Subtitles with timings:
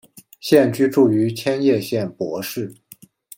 [0.39, 2.73] 现居住于千叶县柏市。